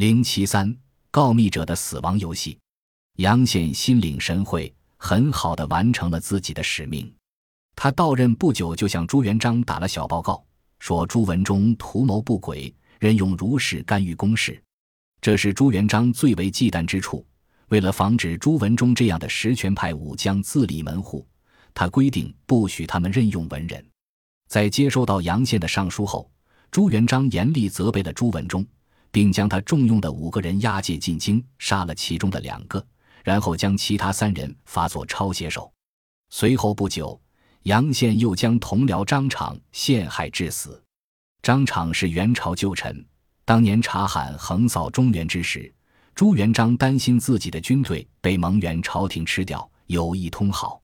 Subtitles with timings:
[0.00, 0.74] 零七三
[1.10, 2.58] 告密者的死亡游戏，
[3.16, 7.12] 杨宪心领神会，很好的完成了自己的使命。
[7.76, 10.42] 他到任不久，就向朱元璋打了小报告，
[10.78, 14.58] 说朱文忠图谋不轨，任用儒士干预公事。
[15.20, 17.22] 这是朱元璋最为忌惮之处。
[17.68, 21.28] 为了防止朱文忠这样的实权派武将自立门户，
[21.74, 23.84] 他规定不许他们任用文人。
[24.48, 26.30] 在接收到杨宪的上书后，
[26.70, 28.66] 朱元璋严厉责备了朱文忠。
[29.10, 32.84] 并将他重用的五个人押解进京，杀了其中的两个，
[33.24, 35.72] 然后将其他三人发作抄写手。
[36.30, 37.20] 随后不久，
[37.64, 40.82] 杨宪又将同僚张敞陷害致死。
[41.42, 43.04] 张敞是元朝旧臣，
[43.44, 45.72] 当年察罕横扫中原之时，
[46.14, 50.80] 朱元璋担心自己的军队被蒙元朝廷吃掉，有意通好。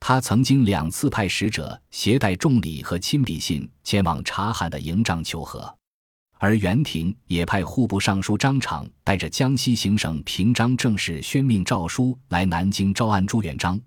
[0.00, 5.76] 他曾经两次派使者携带重礼和亲笔信前往察罕的营帐求和。
[6.42, 13.78] 而袁廷也派户部尚书张敞带着江西行省平章政事宣命诏书来南京招安朱元璋。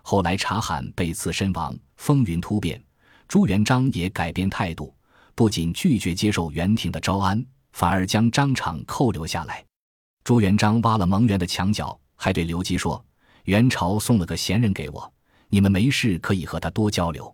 [0.00, 2.82] 后来察罕被刺身亡，风云突变，
[3.28, 4.94] 朱元璋也改变态度，
[5.34, 9.62] 不仅拒绝接受袁廷的招安，反而将张敞扣留下来。
[10.24, 13.04] 朱元璋挖了蒙元的墙角，还对刘基说
[13.44, 15.12] ：“元朝送了个贤人给我，
[15.50, 17.30] 你们没事可以和他多交流。”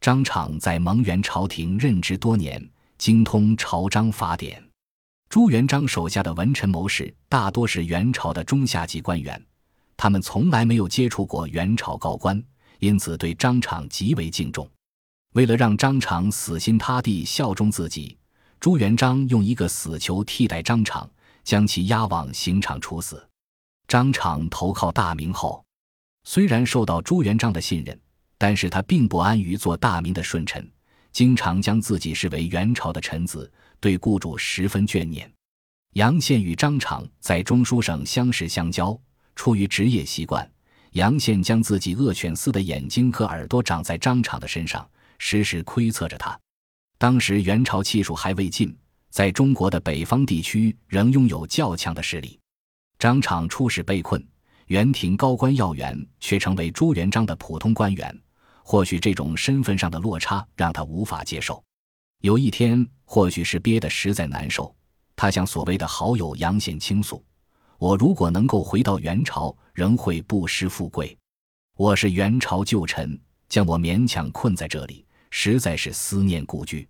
[0.00, 2.66] 张敞在蒙元朝廷任职多年。
[2.98, 4.62] 精通朝章法典，
[5.28, 9.40] 朱元璋手下的文臣谋士大多是元朝的中下级官员，
[9.98, 12.42] 他们从来没有接触过元朝高官，
[12.78, 14.68] 因此对张敞极为敬重。
[15.34, 18.16] 为了让张敞死心塌地效忠自己，
[18.58, 21.08] 朱元璋用一个死囚替代张敞，
[21.44, 23.28] 将其押往刑场处死。
[23.86, 25.62] 张敞投靠大明后，
[26.24, 28.00] 虽然受到朱元璋的信任，
[28.38, 30.66] 但是他并不安于做大明的顺臣。
[31.16, 33.50] 经常将自己视为元朝的臣子，
[33.80, 35.32] 对雇主十分眷念。
[35.94, 38.94] 杨宪与张敞在中书省相识相交，
[39.34, 40.46] 出于职业习惯，
[40.92, 44.86] 杨宪将自己恶犬似的眼睛和耳朵长在张敞的身上，
[45.16, 46.38] 时时窥测着他。
[46.98, 48.76] 当时元朝气数还未尽，
[49.08, 52.38] 在中国的北方地区仍拥有较强的势力。
[52.98, 54.22] 张敞出使被困，
[54.66, 58.20] 元廷高官要员却成为朱元璋的普通官员。
[58.68, 61.62] 或许这种身份上的落差让他无法接受。
[62.22, 64.74] 有一天，或许是憋得实在难受，
[65.14, 67.24] 他向所谓的好友杨宪倾诉
[67.78, 71.16] ：“我如果能够回到元朝，仍会不失富贵。
[71.76, 73.16] 我是元朝旧臣，
[73.48, 76.88] 将我勉强困在这里，实在是思念故居。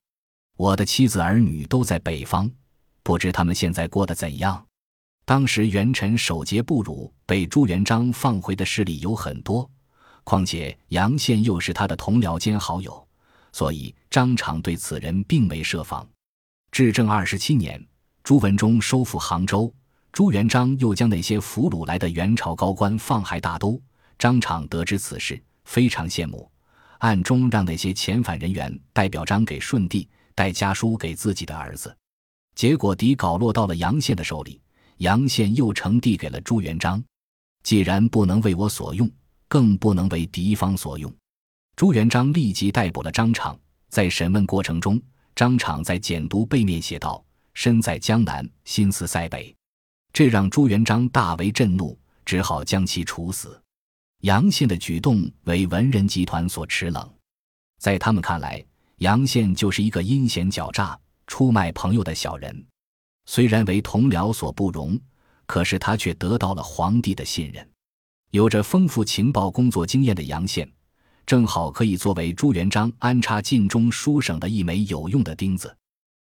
[0.56, 2.50] 我的妻子儿女都在北方，
[3.02, 4.66] 不知他们现在过得怎样。”
[5.26, 9.70] 当时元臣守节不辱，被朱元璋放回的事例有很多。
[10.26, 13.06] 况且杨宪又是他的同僚兼好友，
[13.52, 16.04] 所以张敞对此人并没设防。
[16.72, 17.80] 至正二十七年，
[18.24, 19.72] 朱文忠收复杭州，
[20.10, 23.80] 朱元璋又将那些俘虏来的元朝高官放害大都。
[24.18, 26.50] 张敞得知此事，非常羡慕，
[26.98, 31.96] 暗中让那些遣返人员带表彰给顺帝，带家书给自己的儿子。
[32.56, 34.60] 结果底稿落到了杨宪的手里，
[34.96, 37.00] 杨宪又呈递给了朱元璋。
[37.62, 39.08] 既然不能为我所用。
[39.48, 41.12] 更不能为敌方所用。
[41.76, 43.58] 朱元璋立即逮捕了张敞。
[43.88, 45.00] 在审问过程中，
[45.34, 47.24] 张敞在简牍背面写道
[47.54, 49.54] ：“身在江南，心思塞北。”
[50.12, 53.60] 这让朱元璋大为震怒，只好将其处死。
[54.22, 57.08] 杨宪的举动为文人集团所耻冷，
[57.78, 58.64] 在他们看来，
[58.98, 62.66] 杨宪就是一个阴险狡诈、出卖朋友的小人。
[63.26, 64.98] 虽然为同僚所不容，
[65.46, 67.66] 可是他却得到了皇帝的信任。
[68.30, 70.70] 有着丰富情报工作经验的杨宪，
[71.24, 75.74] 正好可以作为朱元璋安插晋中书省的一枚有用的钉子。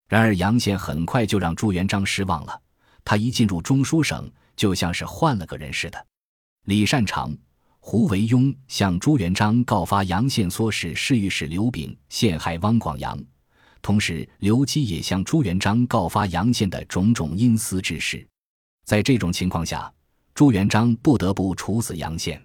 [0.07, 2.61] 然而，杨宪很快就让朱元璋失望了。
[3.05, 6.05] 他一进入中书省，就像是换了个人似的。
[6.65, 7.35] 李善长、
[7.79, 13.17] 胡惟庸向朱元璋告发杨宪唆使侍御史刘炳陷害汪广洋，
[13.81, 18.27] 同时刘基也向朱元璋告发杨宪的种种阴私之事。
[18.85, 19.91] 在这种情况下，
[20.39, 22.41] 朱元璋不得不处死杨宪，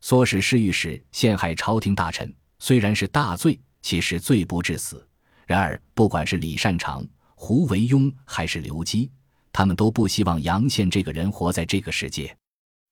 [0.00, 5.04] 唆使侍御史陷害朝廷大臣，虽然是大罪，其实罪不至死。
[5.44, 7.04] 然而，不管是李善长、
[7.34, 9.10] 胡惟庸还是刘基，
[9.52, 12.32] 他们都不希望杨宪这个人活在这个世界。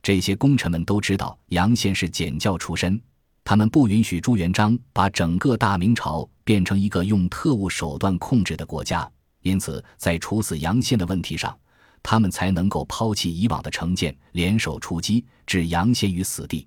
[0.02, 3.00] 这些功臣们都知道杨宪是检教出身，
[3.44, 9.08] 他们不允许朱元璋把整个大明朝变成一个用特务手段控制的国家，
[9.42, 11.56] 因此在处死杨宪的问题上。
[12.02, 16.66] 他们才能够抛弃以往的成见，联手出击，置杨宪于死地。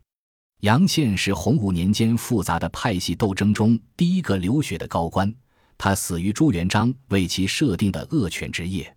[0.62, 5.34] 杨宪是洪武年间复杂的派系斗争中第一个流血的高官，
[5.78, 8.96] 他死于朱元璋为其设定的恶犬之夜。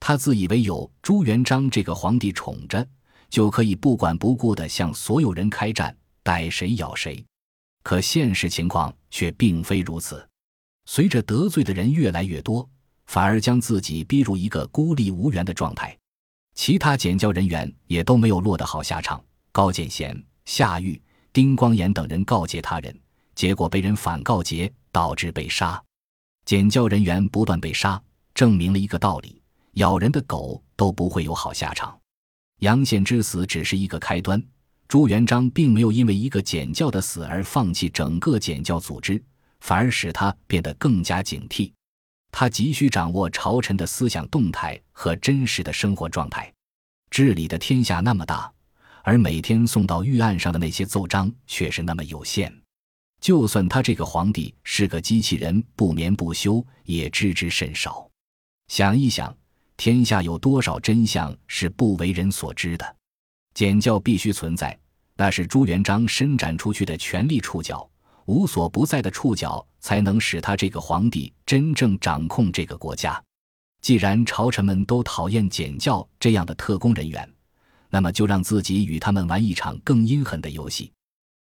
[0.00, 2.86] 他自以为有朱元璋这个皇帝宠着，
[3.28, 7.24] 就可以不管不顾地向所有人开战，逮谁咬谁。
[7.82, 10.26] 可现实情况却并非如此。
[10.86, 12.68] 随着得罪的人越来越多，
[13.06, 15.96] 反而将自己逼入一个孤立无援的状态。
[16.54, 19.22] 其他检教人员也都没有落得好下场。
[19.52, 21.00] 高见贤、夏玉、
[21.32, 22.98] 丁光炎等人告诫他人，
[23.34, 25.82] 结果被人反告诫，导致被杀。
[26.44, 28.02] 检教人员不断被杀，
[28.34, 29.40] 证明了一个道理。
[29.74, 31.98] 咬人的狗都不会有好下场。
[32.60, 34.42] 杨宪之死只是一个开端，
[34.88, 39.22] 朱元璋并没有因为一个检教的死而放弃整个检教组织，
[39.60, 41.72] 反而使他变得更加警惕。
[42.32, 46.52] 他急需掌握朝臣的思想动态和真实的生活状态。
[47.10, 48.52] 治理的天下那么大，
[49.04, 52.52] 而每天送到御案上的那些奏章却是那么有限。
[53.20, 58.10] 就算他这个皇帝是个机器人，不眠不休，也知之甚少。
[58.66, 59.32] 想一想。
[59.74, 62.96] 天下有多少真相是不为人所知的？
[63.52, 64.78] 简教必须存在，
[65.16, 67.88] 那是朱元璋伸展出去的权力触角，
[68.26, 73.22] 无所不在的触角，才能使他这个皇帝真正掌控这个国家。
[73.80, 77.28] 既然朝臣们都讨厌简教这样的特工人员，
[77.90, 80.92] 那么就让自己与他们玩一场更阴狠的游戏。